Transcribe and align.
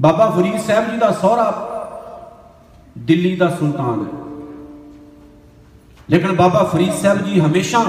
ਬਾਬਾ 0.00 0.30
ਫਰੀਦ 0.30 0.60
ਸਾਹਿਬ 0.60 0.90
ਜੀ 0.90 0.96
ਦਾ 0.96 1.10
ਸਹੁਰਾ 1.12 1.44
ਦਿੱਲੀ 2.98 3.36
ਦਾ 3.36 3.48
ਸੁਲਤਾਨ 3.48 4.00
ਹੈ। 4.00 4.18
ਲੇਕਿਨ 6.10 6.32
ਬਾਬਾ 6.36 6.64
ਫਰੀਦ 6.64 6.92
ਸਾਹਿਬ 6.92 7.24
ਜੀ 7.24 7.40
ਹਮੇਸ਼ਾ 7.40 7.84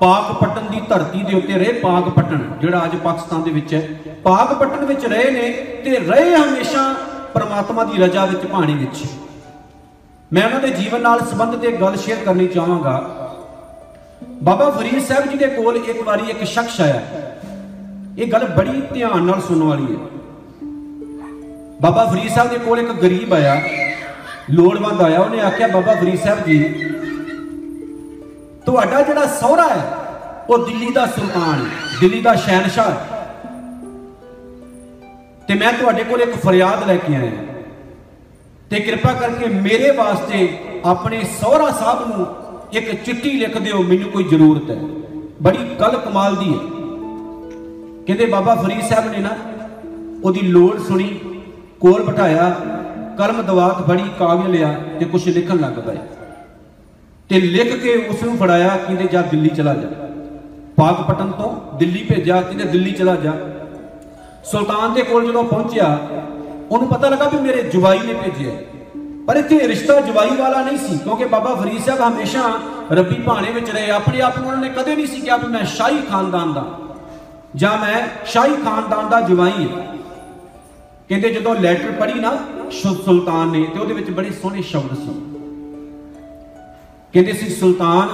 ਪਾਕਪਟਨ 0.00 0.66
ਦੀ 0.70 0.80
ਧਰਤੀ 0.88 1.22
ਦੇ 1.22 1.36
ਉੱਤੇ 1.36 1.52
ਰਹੇ 1.52 1.72
ਪਾਕਪਟਨ 1.72 2.42
ਜਿਹੜਾ 2.60 2.84
ਅੱਜ 2.84 2.96
ਪਾਕਿਸਤਾਨ 2.96 3.42
ਦੇ 3.42 3.50
ਵਿੱਚ 3.50 3.74
ਹੈ। 3.74 3.88
ਪਾਕਪਟਨ 4.24 4.84
ਵਿੱਚ 4.84 5.06
ਰਹੇ 5.06 5.30
ਨੇ 5.30 5.52
ਤੇ 5.84 5.98
ਰਹੇ 5.98 6.36
ਹਮੇਸ਼ਾ 6.36 6.94
ਪਰਮਾਤਮਾ 7.34 7.84
ਦੀ 7.84 8.02
ਰਜ਼ਾ 8.02 8.24
ਵਿੱਚ, 8.26 8.46
ਪਾਣੀ 8.46 8.74
ਵਿੱਚ। 8.74 9.04
ਮੈਂ 10.32 10.46
ਉਹਨਾਂ 10.46 10.60
ਦੇ 10.60 10.70
ਜੀਵਨ 10.70 11.00
ਨਾਲ 11.00 11.20
ਸੰਬੰਧਿਤ 11.20 11.64
ਇੱਕ 11.64 11.80
ਗੱਲ 11.80 11.96
ਸ਼ੇਅਰ 11.96 12.24
ਕਰਨੀ 12.24 12.46
ਚਾਹਾਂਗਾ। 12.46 12.98
ਬਾਬਾ 14.42 14.70
ਫਰੀਦ 14.70 15.02
ਸਾਹਿਬ 15.02 15.30
ਜੀ 15.30 15.38
ਦੇ 15.38 15.46
ਕੋਲ 15.46 15.76
ਇੱਕ 15.76 16.02
ਵਾਰੀ 16.02 16.30
ਇੱਕ 16.30 16.44
ਸ਼ਖਸ 16.44 16.80
ਆਇਆ। 16.80 17.02
ਇਹ 18.18 18.32
ਗੱਲ 18.32 18.44
ਬੜੀ 18.44 18.82
ਧਿਆਨ 18.94 19.22
ਨਾਲ 19.22 19.40
ਸੁਣਨ 19.40 19.62
ਵਾਲੀ 19.62 19.96
ਹੈ। 19.96 20.17
ਬਾਬਾ 21.82 22.04
ਫਰੀਦ 22.04 22.30
ਸਾਹਿਬ 22.30 22.50
ਦੇ 22.50 22.58
ਕੋਲ 22.58 22.80
ਇੱਕ 22.80 22.92
ਗਰੀਬ 22.92 23.34
ਆਇਆ, 23.34 23.60
ਲੋੜਵੰਦ 24.50 25.02
ਆਇਆ, 25.02 25.20
ਉਹਨੇ 25.20 25.40
ਆਖਿਆ, 25.40 25.66
ਬਾਬਾ 25.66 25.94
ਫਰੀਦ 25.94 26.18
ਸਾਹਿਬ 26.18 26.44
ਜੀ, 26.44 26.62
ਤੁਹਾਡਾ 28.66 29.02
ਜਿਹੜਾ 29.02 29.26
ਸਹੁਰਾ 29.26 29.68
ਹੈ, 29.68 29.82
ਉਹ 30.50 30.66
ਦਿੱਲੀ 30.66 30.90
ਦਾ 30.92 31.06
ਸੁਲਤਾਨ 31.06 31.60
ਹੈ, 31.60 31.70
ਦਿੱਲੀ 32.00 32.20
ਦਾ 32.20 32.34
ਸ਼ਹਿਨशाह 32.34 32.90
ਹੈ। 32.90 32.96
ਤੇ 35.48 35.54
ਮੈਂ 35.54 35.72
ਤੁਹਾਡੇ 35.72 36.04
ਕੋਲ 36.04 36.22
ਇੱਕ 36.22 36.34
ਫਰਿਆਦ 36.36 36.86
ਲੈ 36.86 36.96
ਕੇ 36.96 37.14
ਆਇਆ 37.16 37.30
ਤੇ 38.70 38.80
ਕਿਰਪਾ 38.80 39.12
ਕਰਕੇ 39.12 39.46
ਮੇਰੇ 39.46 39.90
ਵਾਸਤੇ 39.90 40.58
ਆਪਣੇ 40.84 41.22
ਸਹੁਰਾ 41.40 41.70
ਸਾਹਿਬ 41.70 42.16
ਨੂੰ 42.16 42.26
ਇੱਕ 42.72 43.04
ਚਿੱਠੀ 43.04 43.30
ਲਿਖ 43.30 43.58
ਦਿਓ, 43.58 43.82
ਮੈਨੂੰ 43.82 44.10
ਕੋਈ 44.10 44.24
ਜ਼ਰੂਰਤ 44.24 44.70
ਹੈ। 44.70 44.80
ਬੜੀ 45.42 45.64
ਗੱਲ 45.80 45.96
ਕਮਾਲ 45.98 46.36
ਦੀ 46.36 46.52
ਹੈ। 46.52 46.58
ਕਹਿੰਦੇ, 48.06 48.26
ਬਾਬਾ 48.26 48.54
ਫਰੀਦ 48.54 48.82
ਸਾਹਿਬ 48.82 49.10
ਨੇ 49.12 49.18
ਨਾ, 49.18 49.30
ਉਹਦੀ 50.24 50.40
ਲੋੜ 50.40 50.78
ਸੁਣੀ 50.78 51.20
ਕੋਲ 51.80 52.02
ਬਿਠਾਇਆ 52.02 52.48
ਕਲਮ 53.18 53.42
ਦਵਾਤ 53.42 53.80
ਬੜੀ 53.82 54.04
ਕਾਗਜ਼ 54.18 54.46
ਲਿਆ 54.46 54.72
ਤੇ 54.98 55.04
ਕੁਝ 55.04 55.28
ਲਿਖਣ 55.28 55.58
ਲੱਗ 55.58 55.78
ਪਏ 55.80 55.96
ਤੇ 57.30 57.40
ਲਿਖ 57.40 57.74
ਕੇ 57.82 57.94
ਉਸ 58.10 58.22
ਨੂੰ 58.22 58.36
ਫੜਾਇਆ 58.38 58.76
ਕਹਿੰਦੇ 58.76 59.06
ਜਾ 59.12 59.22
ਦਿੱਲੀ 59.22 59.48
ਚਲਾ 59.48 59.74
ਜਾ 59.74 59.88
ਪਾਕਪਟਨ 60.76 61.30
ਤੋਂ 61.32 61.50
ਦਿੱਲੀ 61.78 62.02
ਭੇਜਿਆ 62.02 62.40
ਕਹਿੰਦੇ 62.40 62.64
ਦਿੱਲੀ 62.64 62.92
ਚਲਾ 62.92 63.14
ਜਾ 63.16 63.32
ਸੁਲਤਾਨ 64.44 64.94
ਦੇ 64.94 65.02
ਕੋਲ 65.02 65.26
ਜਦੋਂ 65.26 65.44
ਪਹੁੰਚਿਆ 65.44 65.98
ਉਹਨੂੰ 66.70 66.88
ਪਤਾ 66.88 67.08
ਲੱਗਾ 67.08 67.28
ਵੀ 67.28 67.38
ਮੇਰੇ 67.38 67.62
ਜਵਾਈ 67.62 67.98
ਨੇ 67.98 68.14
ਭੇਜਿਆ 68.14 68.52
ਪਰ 69.26 69.36
ਇੱਥੇ 69.36 69.58
ਰਿਸ਼ਤਾ 69.68 70.00
ਜਵਾਈ 70.00 70.36
ਵਾਲਾ 70.36 70.62
ਨਹੀਂ 70.62 70.78
ਸੀ 70.78 70.98
ਕਿਉਂਕਿ 70.98 71.24
ਬਾਬਾ 71.24 71.54
ਫਰੀਦ 71.54 71.82
ਸਾਹਿਬ 71.82 72.02
ਹਮੇਸ਼ਾ 72.02 72.42
ਰੱਬੀ 72.92 73.14
ਭਾਣੇ 73.22 73.50
ਵਿੱਚ 73.52 73.70
ਰਹੇ 73.70 73.90
ਆਪਣੇ 73.90 74.20
ਆਪ 74.20 74.38
ਨੂੰ 74.38 74.46
ਉਹਨਾਂ 74.46 74.60
ਨੇ 74.60 74.68
ਕਦੇ 74.68 74.94
ਨਹੀਂ 74.94 75.06
ਸੀ 75.06 75.20
ਕਿਹਾ 75.20 75.36
ਵੀ 75.36 75.46
ਮੈਂ 75.46 75.64
ਸ਼ਾਹੀ 75.66 76.00
ਖਾਨਦਾਨ 76.10 76.52
ਦਾ 76.52 76.64
ਜਾਂ 77.56 77.76
ਮੈਂ 77.78 78.00
ਸ਼ਾਹੀ 78.26 78.54
ਖਾਨਦਾਨ 78.64 79.08
ਦਾ 79.08 79.20
ਜਵਾਈ 79.20 79.66
ਹਾਂ 79.66 79.97
ਕਹਿੰਦੇ 81.08 81.30
ਜਦੋਂ 81.30 81.54
ਲੈਟਰ 81.54 81.92
ਪੜ੍ਹੀ 81.92 82.20
ਨਾ 82.20 82.36
ਸੁਲਤਾਨ 82.70 83.48
ਨੇ, 83.48 83.64
ਤੇ 83.64 83.80
ਉਹਦੇ 83.80 83.94
ਵਿੱਚ 83.94 84.10
ਬੜੇ 84.10 84.30
ਸੋਹਣੇ 84.30 84.62
ਸ਼ਬਦ 84.62 84.94
ਸੀ 84.94 85.20
ਕਹਿੰਦੇ 87.12 87.32
ਸੀ, 87.32 87.48
ਸੁਲਤਾਨ, 87.48 88.08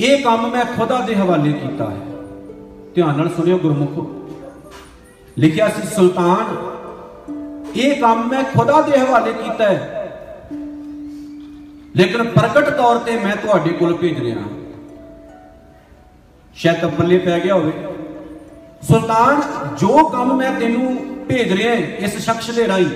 ਇਹ 0.00 0.24
ਕੰਮ 0.24 0.50
ਮੈਂ 0.50 0.64
ਖੁਦਾ 0.64 1.00
ਦੇ 1.00 1.14
ਹਵਾਲੇ 1.14 1.52
ਕੀਤਾ 1.52 1.90
ਹੈ। 1.90 2.00
ਧਿਆਨ 2.94 3.16
ਨਾਲ 3.16 3.28
ਸੁਣਿਓ 3.28 3.58
ਗੁਰਮੁਖੋ। 3.58 4.30
ਲਿਖਿਆ 5.38 5.68
ਸੀ, 5.68 5.94
ਸੁਲਤਾਨ, 5.94 6.56
ਇਹ 7.76 8.00
ਕੰਮ 8.00 8.28
ਮੈਂ 8.28 8.44
ਖੁਦਾ 8.44 8.82
ਦੇ 8.82 8.98
ਹਵਾਲੇ 8.98 9.32
ਕੀਤਾ 9.32 9.64
ਹੈ। 9.64 9.98
ਲੇਕਿਨ 11.96 12.22
ਪ੍ਰਗਟ 12.22 12.70
ਤੌਰ 12.70 12.98
ਤੇ 12.98 13.18
ਮੈਂ 13.18 13.36
ਤੁਹਾਡੇ 13.36 13.70
ਕੋਲ 13.70 13.94
ਭੇਜ 13.94 14.20
ਰਿਹਾ 14.20 14.40
ਹਾਂ। 14.40 14.48
ਸ਼ਾਇਦ 16.54 16.86
ਪੱਲੇ 16.86 17.18
ਪੈ 17.18 17.40
ਗਿਆ 17.40 17.54
ਹੋਵੇ। 17.54 17.72
ਸੁਲਤਾਨ, 18.82 19.40
ਜੋ 19.78 20.04
ਕੰਮ 20.04 20.36
ਮੈਂ 20.36 20.50
ਤੈਨੂੰ 20.52 20.96
ਭੇਜ 21.28 21.52
ਰਿਹਾ 21.52 21.74
ਇਸ 21.98 22.16
ਸ਼ਖਸ 22.24 22.50
ਦੇ 22.50 22.66
ਰਾਹੀਂ, 22.68 22.86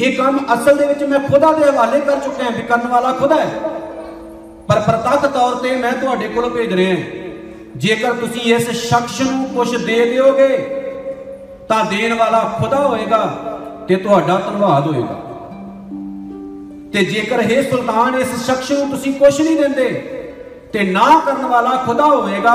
ਇਹ 0.00 0.16
ਕੰਮ 0.16 0.38
ਅਸਲ 0.54 0.76
ਦੇ 0.76 0.86
ਵਿੱਚ 0.86 1.02
ਮੈਂ 1.04 1.18
ਖੁਦਾ 1.20 1.52
ਦੇ 1.52 1.64
ਹਵਾਲੇ 1.64 2.00
ਕਰ 2.00 2.20
ਚੁੱਕਾ 2.20 2.44
ਹਾਂ 2.44 2.50
ਵੀ 2.50 2.62
ਕਰਨ 2.62 2.86
ਵਾਲਾ 2.88 3.12
ਖੁਦਾ 3.12 3.36
ਹੈ। 3.36 3.50
ਪਰ 4.68 4.80
ਪ੍ਰਤੱਖ 4.80 5.26
ਤੌਰ 5.26 5.54
ਤੇ 5.54 5.74
ਮੈਂ 5.76 5.92
ਤੁਹਾਡੇ 5.92 6.28
ਕੋਲ 6.28 6.48
ਭੇਜ 6.50 6.72
ਰਿਹਾ 6.72 6.96
ਜੇਕਰ 7.76 8.12
ਤੁਸੀਂ 8.12 8.54
ਇਸ 8.54 8.70
ਸ਼ਖਸ 8.80 9.20
ਨੂੰ 9.20 9.44
ਕੁਝ 9.46 9.76
ਦੇ 9.76 10.04
ਦਿਓਗੇ, 10.04 10.56
ਤਾਂ 11.68 11.84
ਦੇਣ 11.84 12.14
ਵਾਲਾ 12.14 12.38
ਖੁਦਾ 12.58 12.76
ਹੋਏਗਾ 12.78 13.24
ਤੇ 13.88 13.96
ਤੁਹਾਡਾ 13.96 14.38
ਧੰਨਵਾਦ 14.38 14.86
ਹੋਏਗਾ। 14.86 15.20
ਤੇ 16.92 17.04
ਜੇਕਰ 17.04 17.40
ਇਹ 17.40 17.62
ਸੁਲਤਾਨ, 17.62 18.14
ਇਸ 18.14 18.34
ਸ਼ਖਸ 18.46 18.70
ਨੂੰ 18.70 18.88
ਤੁਸੀਂ 18.90 19.12
ਕੁਝ 19.14 19.40
ਨਹੀਂ 19.40 19.56
ਦਿੰਦੇ, 19.56 19.88
ਤੇ 20.72 20.82
ਨਾ 20.82 21.20
ਕਰਨ 21.26 21.46
ਵਾਲਾ 21.46 21.76
ਖੁਦਾ 21.86 22.04
ਹੋਵੇਗਾ 22.06 22.54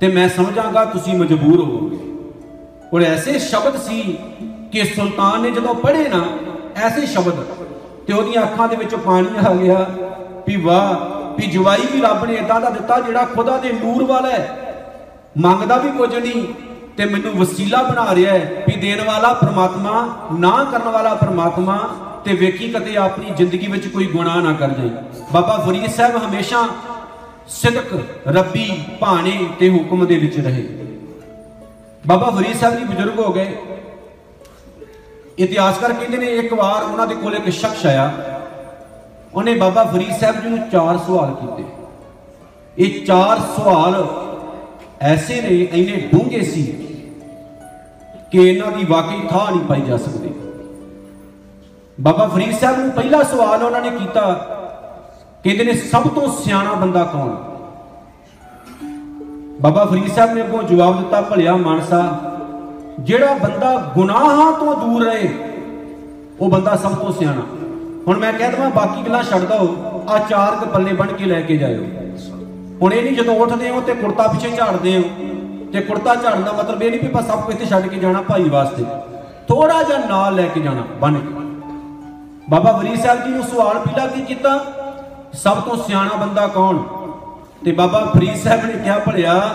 ਤੇ 0.00 0.08
ਮੈਂ 0.08 0.28
ਸਮਝਾਂਗਾ 0.28 0.84
ਤੁਸੀਂ 0.84 1.14
ਮਜਬੂਰ 1.14 1.60
ਹੋਵੋਗੇ। 1.60 1.98
ਔਰ 2.94 3.02
ਐਸੇ 3.02 3.38
ਸ਼ਬਦ 3.38 3.76
ਸੀ 3.76 4.00
ਕਿ 4.72 4.84
ਸੁਲਤਾਨ 4.84 5.40
ਨੇ 5.42 5.50
ਜਦੋਂ 5.50 5.74
ਪੜ੍ਹੇ 5.74 6.08
ਨਾ, 6.08 6.24
ਐਸੇ 6.76 7.06
ਸ਼ਬਦ, 7.06 7.42
ਤੇ 8.06 8.12
ਉਹਦੀਆਂ 8.12 8.42
ਅੱਖਾਂ 8.42 8.68
ਦੇ 8.68 8.76
ਵਿੱਚੋਂ 8.76 8.98
ਪਾਣੀ 8.98 9.46
ਆ 9.46 9.54
ਗਿਆ 9.54 9.86
ਵੀ 10.46 10.56
ਵਾਹ, 10.56 10.94
ਵੀ 11.36 11.46
ਜਵਾਈ 11.46 11.86
ਵੀ 11.92 12.00
ਰੱਬ 12.00 12.24
ਨੇ 12.24 12.34
ਇਦਾਂ 12.34 12.60
ਦਾ 12.60 12.70
ਦਿੱਤਾ 12.70 13.00
ਜਿਹੜਾ 13.00 13.24
ਖੁਦਾ 13.24 13.56
ਦੇ 13.58 13.72
ਨੂਰ 13.72 14.04
ਵਾਲਾ 14.04 14.30
ਹੈ। 14.30 14.44
ਮੰਗਦਾ 15.38 15.76
ਵੀ 15.76 15.90
ਕੁਝ 15.90 16.14
ਨਹੀਂ 16.14 16.44
ਤੇ 16.96 17.04
ਮੈਨੂੰ 17.04 17.32
ਵਸੀਲਾ 17.32 17.82
ਬਣਾ 17.82 18.14
ਰਿਹਾ 18.14 18.32
ਹੈ 18.34 18.64
ਵੀ 18.68 18.76
ਦੇਣ 18.80 19.04
ਵਾਲਾ 19.04 19.32
ਪ੍ਰਮਾਤਮਾ, 19.34 20.08
ਨਾ 20.38 20.64
ਕਰਨ 20.64 20.88
ਵਾਲਾ 20.88 21.14
ਪ੍ਰਮਾਤਮਾ 21.14 21.78
ਤੇ 22.24 22.34
ਵੇਖੀ 22.34 22.68
ਕਦੇ 22.72 22.96
ਆਪਣੀ 22.96 23.30
ਜ਼ਿੰਦਗੀ 23.36 23.66
ਵਿੱਚ 23.66 23.86
ਕੋਈ 23.86 24.06
ਗੁਨਾਹ 24.06 24.40
ਨਾ 24.42 24.52
ਕਰ 24.52 24.68
ਜਾਏ। 24.70 24.90
ਬਾਬਾ 25.32 25.56
ਫਰੀਦ 25.56 25.90
ਸਾਹਿਬ 25.90 26.16
ਹਮੇਸ਼ਾ 26.24 26.66
ਸਿਦਕ 27.48 28.02
ਰੱਬੀ 28.28 28.84
ਭਾਣੇ 29.00 29.48
ਤੇ 29.58 29.70
ਹੁਕਮ 29.70 30.06
ਦੇ 30.06 30.18
ਵਿੱਚ 30.18 30.40
ਰਹੇ। 30.40 30.68
ਬਾਬਾ 32.06 32.30
ਫਰੀਦ 32.30 32.56
ਸਾਹਿਬ 32.56 32.78
ਜੀ 32.78 32.84
ਬਜ਼ੁਰਗ 32.84 33.18
ਹੋ 33.18 33.32
ਗਏ। 33.32 33.56
ਇਤਿਹਾਸਕਾਰ 35.38 35.92
ਕਹਿੰਦੇ 35.92 36.18
ਨੇ, 36.18 36.26
ਇੱਕ 36.26 36.54
ਵਾਰ 36.54 36.82
ਉਹਨਾਂ 36.82 37.06
ਦੇ 37.06 37.14
ਕੋਲ 37.14 37.34
ਇੱਕ 37.34 37.48
ਸ਼ਖਸ 37.48 37.86
ਆਇਆ। 37.86 38.12
ਉਹਨੇ 39.34 39.54
ਬਾਬਾ 39.54 39.84
ਫਰੀਦ 39.84 40.12
ਸਾਹਿਬ 40.20 40.42
ਜੀ 40.42 40.48
ਨੂੰ 40.48 40.70
ਚਾਰ 40.70 40.98
ਸਵਾਲ 40.98 41.34
ਕੀਤੇ। 41.34 41.64
ਇਹ 42.78 43.06
ਚਾਰ 43.06 43.38
ਸਵਾਲ 43.38 44.06
ਐਸੇ 45.00 45.40
ਨੇ, 45.40 45.48
ਇੰਨੇ 45.48 46.08
ਡੂੰਘੇ 46.14 46.42
ਸੀ 46.42 46.62
ਕਿ 48.30 48.38
ਇਹਨਾਂ 48.38 48.72
ਦੀ 48.72 48.84
ਵਾਕਈ 48.84 49.28
ਥਾਂ 49.30 49.50
ਨਹੀਂ 49.50 49.60
ਪਾਈ 49.60 49.80
ਜਾ 49.80 49.96
ਸਕਦੀ। 49.96 50.28
ਬਾਬਾ 52.00 52.26
ਫਰੀਦ 52.28 52.58
ਸਾਹਿਬ 52.58 52.78
ਨੂੰ 52.78 52.90
ਪਹਿਲਾ 52.90 53.22
ਸਵਾਲ 53.22 53.62
ਉਹਨਾਂ 53.62 53.80
ਨੇ 53.80 53.90
ਕੀਤਾ 53.90 54.50
ਕਹਿੰਦੇ 55.44 55.64
ਨੇ 55.64 55.72
ਸਭ 55.72 56.06
ਤੋਂ 56.08 56.28
ਸਿਆਣਾ 56.34 56.72
ਬੰਦਾ 56.72 57.02
ਕੌਣ? 57.04 57.30
ਬਾਬਾ 59.60 59.84
ਫਰੀਦ 59.84 60.06
ਸਾਹਿਬ 60.12 60.32
ਨੇ 60.34 60.42
ਅੱਗੋਂ 60.42 60.62
ਜਵਾਬ 60.62 60.96
ਦਿੱਤਾ, 60.98 61.20
ਭਲਿਆ 61.20 61.56
ਮਾਨਸਾ, 61.56 61.98
ਜਿਹੜਾ 63.00 63.34
ਬੰਦਾ 63.34 63.72
ਗੁਨਾਹਾਂ 63.94 64.52
ਤੋਂ 64.52 64.74
ਦੂਰ 64.76 65.04
ਰਹੇ, 65.04 65.28
ਉਹ 66.40 66.50
ਬੰਦਾ 66.50 66.76
ਸਭ 66.76 66.94
ਤੋਂ 66.94 67.12
ਸਿਆਣਾ। 67.12 67.42
ਹੁਣ 68.08 68.18
ਮੈਂ 68.18 68.32
ਕਹਿ 68.32 68.50
ਦਵਾਂ, 68.50 68.70
ਬਾਕੀ 68.70 69.02
ਗੱਲਾਂ 69.02 69.22
ਛੱਡ 69.22 69.42
ਦੋ 69.42 69.76
ਆ 70.08 70.18
ਚਾਰ 70.18 70.56
ਕ 70.56 70.68
ਪੱਲੇ 70.68 70.92
ਬਣ 70.92 71.12
ਕੇ 71.12 71.24
ਲੈ 71.24 71.40
ਕੇ 71.40 71.56
ਜਾਇਓ। 71.56 71.84
ਹੁਣ 72.82 72.92
ਇਹ 72.92 73.02
ਨਹੀਂ 73.02 73.16
ਜਦੋਂ 73.16 73.34
ਉੱਠਦੇ 73.36 73.70
ਹੋ 73.70 73.80
ਤੇ 73.80 73.94
ਕੁੜਤਾ 73.94 74.26
ਪਿੱਛੇ 74.28 74.50
ਝਾੜਦੇ 74.50 74.96
ਹੋ, 74.98 75.02
ਤੇ 75.72 75.80
ਕੁੜਤਾ 75.80 76.14
ਝਾੜਨ 76.14 76.42
ਦਾ 76.42 76.52
ਮਤਲਬ 76.52 76.82
ਇਹ 76.82 76.90
ਨਹੀਂ 76.90 77.00
ਵੀ 77.00 77.08
ਬਸ 77.08 77.26
ਸਭ 77.26 77.40
ਕੁਝ 77.40 77.54
ਇੱਥੇ 77.54 77.66
ਛੱਡ 77.66 77.86
ਕੇ 77.86 77.96
ਜਾਣਾ 77.96 78.22
ਭਾਈ 78.22 78.48
ਵਾਸਤੇ। 78.48 78.84
ਥੋੜਾ 79.48 79.82
ਜਿਹਾ 79.82 79.98
ਨਾਲ 79.98 80.34
ਲੈ 80.34 80.46
ਕੇ 80.46 80.60
ਜਾਣਾ 80.60 80.84
ਬਣ 81.00 81.14
ਕੇ। 81.14 81.42
ਬਾਬਾ 82.50 82.72
ਫਰੀਦ 82.72 82.98
ਸਾਹਿਬ 83.00 83.24
ਜੀ 83.24 83.30
ਨੂੰ 83.30 83.42
ਸਵਾਲ 83.42 83.78
ਪੀਲਾ 83.78 84.06
ਕੀ 84.06 84.20
ਕੀਤਾ? 84.20 84.58
ਸਭ 85.42 85.60
ਤੋਂ 85.60 85.76
ਸਿਆਣਾ 85.76 86.16
ਬੰਦਾ 86.16 86.46
ਕੌਣ? 86.46 86.78
ਤੇ 87.64 87.72
ਬਾਬਾ 87.72 88.04
ਫਰੀਦ 88.04 88.36
ਸਾਹਿਬ 88.36 88.64
ਨੇ 88.64 88.72
ਕਿਹਾ, 88.72 88.98
ਭਲਿਆ, 88.98 89.50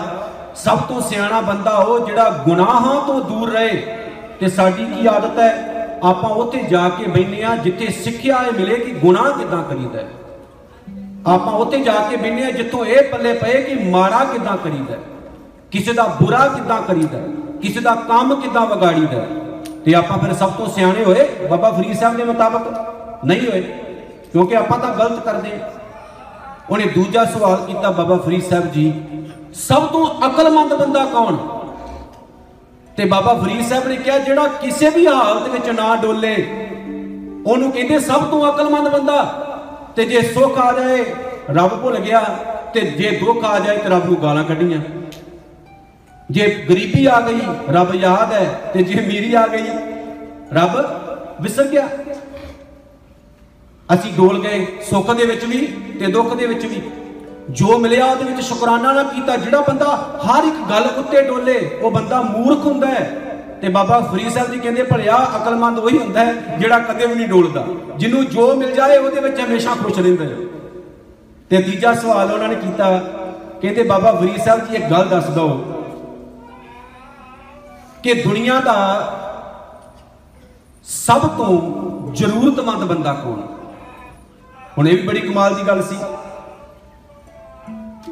ਸਭ 0.54 0.78
ਤੋਂ 0.78 1.00
ਸਿਆਣਾ 1.00 1.40
ਬੰਦਾ 1.40 1.70
ਉਹ 1.70 2.06
ਜਿਹੜਾ 2.06 2.30
ਗੁਨਾਹਾਂ 2.30 3.06
ਤੋਂ 3.06 3.20
ਦੂਰ 3.20 3.50
ਰਹੇ। 3.50 3.98
ਤੇ 4.40 4.48
ਸਾਡੀ 4.48 4.84
ਕੀ 4.84 5.06
ਆਦਤ 5.06 5.38
ਹੈ? 5.38 5.76
ਆਪਾਂ 6.04 6.30
ਉੱਥੇ 6.30 6.62
ਜਾ 6.62 6.88
ਕੇ 6.88 7.04
ਬੈਠਨੇ 7.04 7.42
ਆ 7.42 7.56
ਜਿੱਥੇ 7.56 7.86
ਸਿੱਖਿਆ 7.90 8.38
ਇਹ 8.48 8.52
ਮਿਲੇ 8.52 8.76
ਕਿ 8.76 8.90
ਗੁਨਾਹ 8.90 9.38
ਕਿਦਾਂ 9.38 9.62
ਕਰੀਦਾ 9.62 9.98
ਆਪਾਂ 11.26 11.52
ਉੱਥੇ 11.52 11.80
ਜਾ 11.80 11.92
ਕੇ 11.92 12.16
ਬੈਠਨੇ 12.16 12.44
ਆ 12.44 12.50
ਜਿੱਥੋਂ 12.50 12.84
ਇਹ 12.84 13.02
ਪੱਲੇ 13.02 13.32
ਪਏ 13.32 13.62
ਕਿ 13.62 13.90
ਮਾੜਾ 13.90 14.24
ਕਿਦਾਂ 14.24 14.56
ਕਰੀਦਾ 14.56 14.96
ਕਿਸੇ 15.70 15.92
ਦਾ 15.92 16.04
ਬੁਰਾ 16.22 16.48
ਕਿਦਾਂ 16.48 16.82
ਕਰੀਦਾ 16.82 17.18
ਕਿਸੇ 17.62 17.80
ਦਾ 17.80 17.94
ਕੰਮ 17.94 18.34
ਕਿਦਾਂ 18.34 18.66
ਵਿਗਾੜੀਦਾ 18.66 19.26
ਤੇ 19.84 19.94
ਆਪਾਂ 19.94 20.18
ਫਿਰ 20.18 20.32
ਸਭ 20.32 20.50
ਤੋਂ 20.50 20.66
ਸਿਆਣੇ 20.66 21.04
ਹੋਏ, 21.04 21.28
ਬਾਬਾ 21.50 21.70
ਫਰੀਦ 21.70 21.96
ਸਾਹਿਬ 21.96 22.16
ਦੇ 22.16 22.24
ਮੁਤਾਬਕ 22.24 22.64
ਨਹੀਂ 23.24 23.40
ਹੋਏ। 23.40 23.79
ਕਿਉਂਕਿ 24.32 24.56
ਆਪਾਂ 24.56 24.78
ਤਾਂ 24.78 24.94
ਗਲਤ 24.96 25.24
ਕਰਦੇ 25.24 25.58
ਉਹਨੇ 26.70 26.84
ਦੂਜਾ 26.86 27.24
ਸਵਾਲ 27.24 27.64
ਕੀਤਾ 27.66 27.90
ਬਾਬਾ 27.90 28.16
ਫਰੀਦ 28.16 28.42
ਸਾਹਿਬ 28.42 28.72
ਜੀ, 28.72 28.92
ਸਭ 29.54 29.86
ਤੋਂ 29.86 30.06
ਅਕਲਮੰਦ 30.26 30.74
ਬੰਦਾ 30.74 31.04
ਕੌਣ? 31.04 31.36
ਤੇ 32.96 33.04
ਬਾਬਾ 33.04 33.34
ਫਰੀਦ 33.34 33.64
ਸਾਹਿਬ 33.68 33.86
ਨੇ 33.88 33.96
ਕਿਹਾ, 33.96 34.18
ਜਿਹੜਾ 34.18 34.46
ਕਿਸੇ 34.62 34.90
ਵੀ 34.90 35.06
ਹਾਲਤ 35.06 35.48
ਵਿੱਚ 35.48 35.68
ਨਾ 35.70 35.94
ਡੋਲੇ, 35.96 36.34
ਉਹਨੂੰ 37.46 37.70
ਕਹਿੰਦੇ 37.72 37.98
ਸਭ 37.98 38.24
ਤੋਂ 38.24 38.48
ਅਕਲਮੰਦ 38.50 38.88
ਬੰਦਾ। 38.88 39.22
ਤੇ 39.96 40.04
ਜੇ 40.04 40.20
ਸੁੱਖ 40.22 40.58
ਆ 40.58 40.72
ਜਾਏ, 40.72 41.04
ਰੱਬ 41.50 41.80
ਭੁੱਲ 41.82 41.98
ਗਿਆ, 41.98 42.20
ਤੇ 42.74 42.80
ਜੇ 42.80 43.10
ਦੁੱਖ 43.10 43.44
ਆ 43.44 43.58
ਜਾਏ, 43.58 43.76
ਤੇ 43.76 43.88
ਰੱਬ 43.88 44.04
ਨੂੰ 44.04 44.22
ਗਾਲਾਂ 44.22 44.44
ਕੱਢੀਆਂ। 44.44 44.80
ਜੇ 46.30 46.48
ਗਰੀਬੀ 46.70 47.06
ਆ 47.06 47.20
ਗਈ, 47.20 47.40
ਰੱਬ 47.70 47.94
ਯਾਦ 47.94 48.32
ਹੈ, 48.32 48.44
ਤੇ 48.74 48.82
ਜੇ 48.82 48.98
ਅਮੀਰੀ 49.04 49.34
ਆ 49.34 49.46
ਗਈ, 49.46 49.66
ਰੱਬ 50.52 50.76
ਵਿਸਰ 51.40 51.68
ਗਿਆ। 51.68 51.88
ਅਸੀਂ 53.94 54.12
ਡੋਲ 54.12 54.40
ਗਏ, 54.40 54.66
ਸੁੱਖ 54.90 55.10
ਦੇ 55.10 55.26
ਵਿੱਚ 55.26 55.44
ਵੀ 55.44 55.66
ਤੇ 56.00 56.06
ਦੁੱਖ 56.06 56.34
ਦੇ 56.34 56.46
ਵਿੱਚ 56.46 56.66
ਵੀ। 56.66 56.82
ਜੋ 57.50 57.78
ਮਿਲਿਆ 57.78 58.06
ਉਹਦੇ 58.06 58.24
ਵਿੱਚ 58.24 58.40
ਸ਼ੁਕਰਾਨਾ 58.40 58.92
ਨਾ 58.92 59.02
ਕੀਤਾ, 59.02 59.36
ਜਿਹੜਾ 59.36 59.60
ਬੰਦਾ 59.60 60.18
ਹਰ 60.26 60.44
ਇੱਕ 60.44 60.70
ਗੱਲ 60.70 60.88
ਉੱਤੇ 60.98 61.22
ਡੋਲੇ, 61.22 61.78
ਉਹ 61.82 61.90
ਬੰਦਾ 61.90 62.22
ਮੂਰਖ 62.22 62.58
ਹੁੰਦਾ 62.58 62.86
ਹੈ। 62.86 63.10
ਤੇ 63.62 63.68
ਬਾਬਾ 63.68 64.00
ਫਰੀਦ 64.00 64.32
ਸਾਹਿਬ 64.32 64.52
ਜੀ 64.52 64.58
ਕਹਿੰਦੇ, 64.58 64.82
ਭਲਿਆ 64.82 65.16
ਅਕਲਮੰਦ 65.36 65.78
ਉਹੀ 65.78 65.98
ਹੁੰਦਾ 65.98 66.24
ਹੈ 66.24 66.56
ਜਿਹੜਾ 66.58 66.78
ਕਦੇ 66.78 67.06
ਵੀ 67.06 67.14
ਨਹੀਂ 67.14 67.28
ਡੋਲਦਾ। 67.28 67.66
ਜਿਹਨੂੰ 67.96 68.26
ਜੋ 68.26 68.54
ਮਿਲ 68.54 68.74
ਜਾਏ, 68.74 68.98
ਉਹਦੇ 68.98 69.20
ਵਿੱਚ 69.20 69.40
ਹਮੇਸ਼ਾ 69.40 69.74
ਖੁਸ਼ 69.74 69.98
ਰਹਿੰਦਾ 69.98 70.24
ਹੈ। 70.24 70.36
ਤੇ 71.50 71.62
ਤੀਜਾ 71.62 71.94
ਸਵਾਲ 71.94 72.32
ਉਹਨਾਂ 72.32 72.48
ਨੇ 72.48 72.54
ਕੀਤਾ, 72.54 72.98
ਕਹਿੰਦੇ 73.62 73.82
ਬਾਬਾ 73.82 74.12
ਫਰੀਦ 74.12 74.40
ਸਾਹਿਬ 74.40 74.70
ਜੀ, 74.70 74.76
ਇੱਕ 74.76 74.90
ਗੱਲ 74.90 75.08
ਦੱਸ 75.08 75.28
ਦਿਓ 75.28 75.48
ਕਿ 78.02 78.14
ਦੁਨੀਆ 78.14 78.60
ਦਾ 78.60 78.76
ਸਭ 80.84 81.20
ਤੋਂ 81.20 81.60
ਜ਼ਰੂਰਤਮੰਦ 82.14 82.84
ਬੰਦਾ 82.84 83.12
ਕੌਣ 83.12 83.59
ਹੁਣ 84.78 84.88
ਇਹ 84.88 84.96
ਵੀ 84.96 85.02
ਬੜੀ 85.02 85.20
ਕਮਾਲ 85.20 85.54
ਦੀ 85.54 85.62
ਗੱਲ 85.62 85.82
ਸੀ। 85.82 85.96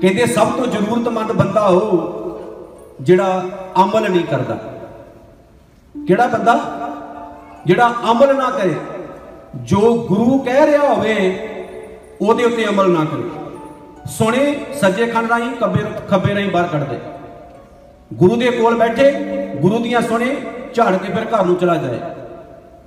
ਕਹਿੰਦੇ 0.00 0.26
ਸਭ 0.26 0.46
ਤੋਂ 0.46 0.66
ਜ਼ਰੂਰਤਮੰਦ 0.66 1.32
ਬੰਦਾ 1.32 1.66
ਉਹ 1.66 1.84
ਜਿਹੜਾ 3.00 3.44
ਅਮਲ 3.84 4.10
ਨਹੀਂ 4.10 4.24
ਕਰਦਾ। 4.24 4.54
ਕਿਹੜਾ 6.08 6.26
ਬੰਦਾ? 6.26 6.60
ਜਿਹੜਾ 7.66 7.94
ਅਮਲ 8.10 8.36
ਨਾ 8.36 8.50
ਕਰੇ। 8.50 8.74
ਜੋ 9.56 10.06
ਗੁਰੂ 10.08 10.38
ਕਹਿ 10.38 10.66
ਰਿਹਾ 10.66 10.94
ਹੋਵੇ, 10.94 11.16
ਉਹਦੇ 12.20 12.44
ਉੱਤੇ 12.44 12.66
ਅਮਲ 12.68 12.90
ਨਾ 12.90 13.04
ਕਰੇ। 13.04 13.22
ਸੁਣੇ, 14.06 14.64
ਸੱਜੇ 14.74 15.06
ਕੰਨ 15.06 15.26
ਰਾਹੀਂ, 15.26 15.50
ਖੱਬੇ 15.50 15.84
ਖੱਬੇ 16.08 16.34
ਰਾਹੀਂ 16.34 16.50
ਬਾਹਰ 16.50 16.66
ਕੱਢ 16.66 16.82
ਦੇ 16.82 16.98
ਗੁਰੂ 18.14 18.36
ਦੇ 18.36 18.50
ਕੋਲ 18.50 18.78
ਬੈਠੇ, 18.78 19.12
ਗੁਰੂ 19.60 19.78
ਦੀਆਂ 19.78 20.02
ਸੁਣੇ, 20.02 20.36
ਝਾੜ 20.74 20.96
ਕੇ 20.96 21.12
ਫਿਰ 21.12 21.24
ਘਰ 21.24 21.44
ਨੂੰ 21.44 21.56
ਚਲਾ 21.56 21.74
ਜਾਏ। 21.74 22.00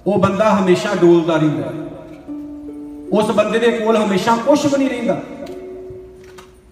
ਉਹ 0.07 0.17
ਬੰਦਾ 0.19 0.49
ਹਮੇਸ਼ਾ 0.49 0.89
ਡੋਲਦਾ 1.01 1.35
ਰਹਿੰਦਾ 1.35 1.67
ਉਸ 3.11 3.31
ਬੰਦੇ 3.31 3.59
ਦੇ 3.59 3.71
ਕੋਲ 3.71 3.97
ਹਮੇਸ਼ਾ 3.97 4.35
ਕੁਝ 4.35 4.65
ਵੀ 4.65 4.77
ਨਹੀਂ 4.77 4.89
ਰਹਿੰਦਾ। 4.89 5.21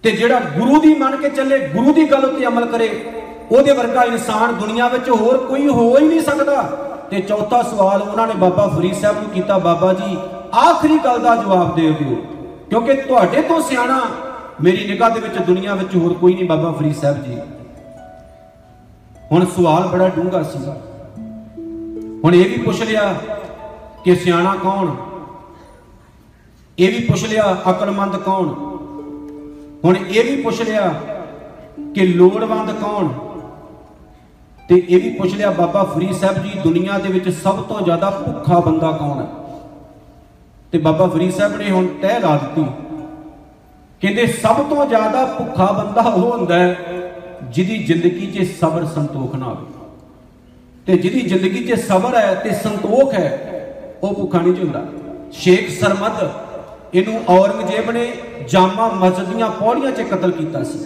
ਤੇ 0.02 0.10
ਜਿਹੜਾ 0.10 0.40
ਗੁਰੂ 0.40 0.80
ਦੀ 0.80 0.94
ਮੰਨ 0.94 1.16
ਕੇ 1.16 1.28
ਚੱਲੇ, 1.28 1.68
ਗੁਰੂ 1.68 1.92
ਦੀ 1.92 2.10
ਗੱਲ 2.10 2.24
ਉੱਤੇ 2.24 2.46
ਅਮਲ 2.46 2.66
ਕਰੇ, 2.66 3.04
ਉਹਦੇ 3.52 3.72
ਵਰਗਾ 3.72 4.02
ਇਨਸਾਨ 4.02 4.54
ਦੁਨੀਆ 4.54 4.88
ਵਿੱਚ 4.88 5.10
ਹੋਰ 5.10 5.38
ਕੋਈ 5.38 5.68
ਹੋ 5.68 5.98
ਹੀ 5.98 6.08
ਨਹੀਂ 6.08 6.20
ਸਕਦਾ। 6.20 6.62
ਤੇ 7.10 7.20
ਚੌਥਾ 7.20 7.62
ਸਵਾਲ 7.62 8.02
ਉਹਨਾਂ 8.02 8.26
ਨੇ 8.26 8.34
ਬਾਬਾ 8.34 8.66
ਫਰੀਦ 8.66 8.94
ਸਾਹਿਬ 8.94 9.16
ਨੂੰ 9.16 9.30
ਕੀਤਾ, 9.30 9.58
ਬਾਬਾ 9.58 9.92
ਜੀ, 9.92 10.18
ਆਖਰੀ 10.58 10.98
ਗੱਲ 11.04 11.18
ਦਾ 11.18 11.36
ਜਵਾਬ 11.36 11.76
ਦੇ 11.76 11.90
ਦਿਓ। 11.90 12.16
ਕਿਉਂਕਿ 12.70 12.94
ਤੁਹਾਡੇ 12.94 13.42
ਤੋਂ 13.42 13.60
ਸਿਆਣਾ 13.60 14.00
ਮੇਰੀ 14.62 14.86
ਨਿਗਾਹ 14.90 15.10
ਦੇ 15.10 15.20
ਵਿੱਚ 15.20 15.38
ਦੁਨੀਆ 15.38 15.74
ਵਿੱਚ 15.74 15.96
ਹੋਰ 15.96 16.12
ਕੋਈ 16.12 16.34
ਨਹੀਂ 16.34 16.44
ਬਾਬਾ 16.44 16.72
ਫਰੀਦ 16.72 16.94
ਸਾਹਿਬ 16.94 17.24
ਜੀ। 17.24 17.38
ਹੁਣ 19.32 19.46
ਸਵਾਲ 19.46 19.88
ਬੜਾ 19.88 20.08
ਡੂੰਘਾ 20.08 20.42
ਸੀ। 20.42 20.58
ਹੁਣ 22.24 22.34
ਇਹ 22.34 22.44
ਵੀ 22.44 22.58
ਪੁੱਛ 22.58 22.82
ਲਿਆ 22.82 23.14
ਕਿ 24.04 24.14
ਸਿਆਣਾ 24.14 24.56
ਕੌਣ? 24.62 24.86
ਇਹ 26.78 26.88
ਵੀ 26.88 27.04
ਪੁੱਛ 27.04 27.24
ਲਿਆ 27.24 27.56
ਅਕਲਮੰਦ 27.70 28.16
ਕੌਣ? 28.16 28.48
ਹੁਣ 29.84 29.96
ਇਹ 29.96 30.24
ਵੀ 30.24 30.42
ਪੁੱਛ 30.42 30.62
ਲਿਆ 30.62 30.94
ਕਿ 31.94 32.06
ਲੋੜਵੰਦ 32.06 32.70
ਕੌਣ? 32.70 33.08
ਤੇ 34.68 34.82
ਇਹ 34.88 35.02
ਵੀ 35.02 35.10
ਪੁੱਛ 35.10 35.34
ਲਿਆ 35.34 35.50
ਬਾਬਾ 35.50 35.84
ਫਰੀਦ 35.84 36.12
ਸਾਹਿਬ 36.12 36.42
ਜੀ, 36.42 36.50
ਦੁਨੀਆ 36.64 36.98
ਦੇ 36.98 37.08
ਵਿੱਚ 37.08 37.28
ਸਭ 37.28 37.62
ਤੋਂ 37.62 37.80
ਜ਼ਿਆਦਾ 37.80 38.10
ਭੁੱਖਾ 38.10 38.60
ਬੰਦਾ 38.60 38.90
ਕੌਣ 38.90 39.20
ਹੈ? 39.20 39.26
ਤੇ 40.72 40.78
ਬਾਬਾ 40.78 41.06
ਫਰੀਦ 41.06 41.32
ਸਾਹਿਬ 41.32 41.56
ਨੇ 41.56 41.70
ਹੁਣ 41.70 41.86
ਤੈਅ 41.86 42.20
ਲਾ 42.20 42.36
ਦਿੱਤੀ। 42.36 42.64
ਕਹਿੰਦੇ 44.00 44.26
ਸਭ 44.26 44.56
ਤੋਂ 44.56 44.86
ਜ਼ਿਆਦਾ 44.86 45.24
ਭੁੱਖਾ 45.24 45.72
ਬੰਦਾ 45.72 46.00
ਉਹ 46.00 46.38
ਹੁੰਦਾ 46.38 46.58
ਹੈ 46.58 46.76
ਜਿਹਦੀ 47.50 47.78
ਜ਼ਿੰਦਗੀ 47.78 48.26
'ਚ 48.26 48.60
ਸਬਰ 48.60 48.84
ਸੰਤੋਖ 48.86 49.34
ਨਾ 49.34 49.46
ਹੋਵੇ। 49.46 49.66
ਤੇ 50.86 50.98
ਜਿਹਦੀ 50.98 51.20
ਜ਼ਿੰਦਗੀ 51.20 51.64
'ਚ 51.64 51.78
ਸਬਰ 51.78 52.14
ਹੈ 52.14 52.34
ਤੇ 52.34 52.50
ਸੰਤੋਖ 52.50 53.14
ਹੈ, 53.14 53.28
ਉਹ 54.02 54.14
ਭੁੱਖਾ 54.14 54.40
ਨਹੀਂ 54.40 54.54
ਹੁੰਦਾ। 54.54 54.86
ਸ਼ੇਖ 55.32 55.80
ਸਰਮਦ 55.80 56.30
ਇਹਨੂੰ 56.94 57.20
ਔਰੰਗਜ਼ੇਬ 57.28 57.90
ਨੇ 57.90 58.06
ਜਾਮਾ 58.48 58.88
ਮਸਜਿਦ 58.88 59.26
ਦੀਆਂ 59.26 59.50
ਪੌੜੀਆਂ 59.50 59.90
'ਚ 59.92 60.00
ਕਤਲ 60.02 60.30
ਕੀਤਾ 60.30 60.62
ਸੀ। 60.62 60.78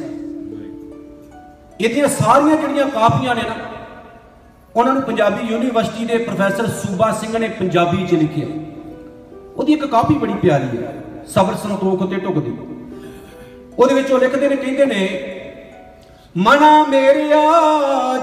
ਇਹਦੀਆਂ 1.80 2.08
ਸਾਰੀਆਂ 2.08 2.56
ਜਿਹੜੀਆਂ 2.56 2.86
ਕਾਪੀਆਂ 2.86 3.34
ਨੇ 3.34 3.42
ਨਾ, 3.42 3.54
ਉਹਨਾਂ 4.76 4.92
ਨੂੰ 4.94 5.02
ਪੰਜਾਬੀ 5.02 5.46
ਯੂਨੀਵਰਸਿਟੀ 5.46 6.04
ਦੇ 6.04 6.18
ਪ੍ਰੋਫੈਸਰ 6.18 6.66
ਸੂਬਾ 6.66 7.10
ਸਿੰਘ 7.12 7.38
ਨੇ 7.38 7.48
ਪੰਜਾਬੀ 7.48 8.06
'ਚ 8.06 8.14
ਲਿਖਿਆ। 8.14 8.46
ਉਹਦੀ 9.56 9.72
ਇੱਕ 9.72 9.84
ਕਾਪੀ 9.86 10.14
ਬੜੀ 10.14 10.32
ਪਿਆਰੀ 10.32 10.76
ਹੈ, 10.76 10.94
ਸਬਰ 11.28 11.54
ਸੰਤੋਖ 11.54 12.10
ਤੇ 12.10 12.16
ਢੁਕਦੀ 12.16 12.56
ਉਹਦੇ 13.78 13.94
ਵਿੱਚ 13.94 14.10
ਉਹ 14.12 14.18
ਲਿਖਦੇ 14.18 14.48
ਨੇ, 14.48 14.56
ਕਹਿੰਦੇ 14.56 14.86
ਨੇ, 14.86 15.30
ਮਨਾ 16.36 16.84
ਮੇਰਿਆ, 16.84 17.40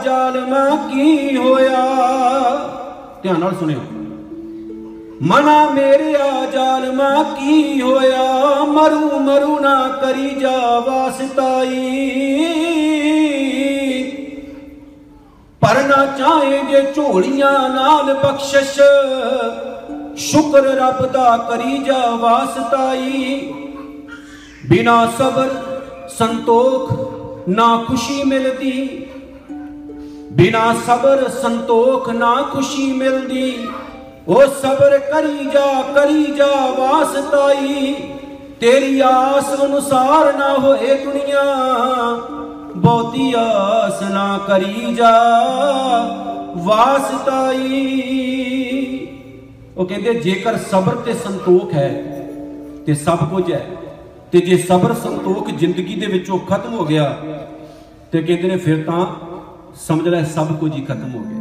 ਜ਼ਾਲਮਾ 0.04 0.75
ਕੀ 0.88 1.38
ਹੋਇਆ? 1.38 1.83
ਧਿਆਨ 3.24 3.39
ਨਾਲ 3.39 3.56
ਸੁਣਿਓ। 3.56 3.80
ਮਨਾ 5.21 5.69
ਮੇਰਿਆ 5.69 6.45
ਜ਼ਾਲਮਾ 6.51 7.23
ਕੀ 7.23 7.81
ਹੋਇਆ? 7.81 8.63
ਮਰੂ 8.63 9.19
ਮਰੂ 9.19 9.59
ਨਾ 9.59 9.88
ਕਰੀ 9.88 10.29
ਜਾ 10.29 10.79
ਵਾਸਤਾਈ। 10.79 12.12
ਪਰਨਾ 15.62 16.06
ਚਾਹੇ 16.06 16.63
ਜੇ 16.63 16.81
ਝੋਲੀਆਂ 16.95 17.69
ਨਾਲ 17.69 18.13
ਬਖਸ਼ਿਸ਼, 18.13 18.79
ਸ਼ੁਕਰ 20.18 20.63
ਰੱਬ 20.63 21.06
ਦਾ 21.06 21.38
ਕਰੀ 21.38 21.77
ਜਾ 21.77 22.15
ਵਾਸਤਾਈ। 22.15 23.53
ਬਿਨਾ 24.69 25.07
ਸਬਰ, 25.18 25.50
ਸੰਤੋਖ, 26.09 26.94
ਨਾ 27.50 27.83
ਖੁਸ਼ੀ 27.88 28.23
ਮਿਲਦੀ। 28.23 29.06
ਬਿਨਾ 30.31 30.75
ਸਬਰ, 30.88 31.29
ਸੰਤੋਖ, 31.29 32.09
ਨਾ 32.09 32.35
ਖੁਸ਼ੀ 32.41 32.94
ਮਿਲਦੀ। 32.94 33.68
ਉਹ 34.27 34.44
ਸਬਰ 34.62 34.97
ਕਰੀ 35.00 35.45
ਜਾ 35.45 35.81
ਕਰੀ 35.95 36.23
ਜਾ 36.31 36.65
ਵਾਸਤਾਈ। 36.77 37.94
ਤੇਰੀ 38.59 39.00
ਆਸ 39.00 39.53
ਅਨੁਸਾਰ 39.63 40.33
ਨਾ 40.38 40.53
ਹੋਏ 40.57 40.95
ਦੁਨੀਆ। 41.06 41.44
ਬਹੁਤੀ 42.75 43.33
ਆਸ 43.38 44.01
ਨਾ 44.01 44.39
ਕਰੀ 44.47 44.94
ਜਾ 44.95 45.12
ਵਾਸਤਾਈ। 46.57 47.68
ਉਹ 49.77 49.85
ਕਹਿੰਦੇ, 49.85 50.13
ਜੇਕਰ 50.13 50.57
ਸਬਰ 50.71 50.95
ਤੇ 50.95 51.13
ਸੰਤੋਖ 51.13 51.73
ਹੈ, 51.73 51.89
ਤੇ 52.85 52.94
ਸਭ 52.94 53.18
ਕੁਝ 53.29 53.51
ਹੈ, 53.51 53.65
ਤੇ 54.31 54.39
ਜੇ 54.39 54.57
ਸਬਰ 54.57 54.94
ਸੰਤੋਖ 54.94 55.50
ਜ਼ਿੰਦਗੀ 55.51 55.95
ਦੇ 55.95 56.06
ਵਿੱਚੋਂ 56.06 56.39
ਖਤਮ 56.39 56.73
ਹੋ 56.73 56.85
ਗਿਆ, 56.85 57.18
ਤੇ 58.12 58.21
ਕਹਿੰਦੇ 58.21 58.47
ਨੇ 58.47 58.57
ਫਿਰ 58.57 58.83
ਤਾਂ 58.85 59.06
ਸਮਝ 59.75 60.07
ਲੈ 60.07 60.23
ਸਭ 60.23 60.56
ਕੁਝ 60.59 60.71
ਹੀ 60.75 60.81
ਖਤਮ 60.81 61.12
ਹੋ 61.15 61.19
ਗਿਆ। 61.19 61.40